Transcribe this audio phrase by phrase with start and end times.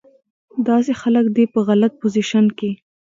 [0.67, 2.71] داسې خلک دې پۀ غلط پوزيشن کښې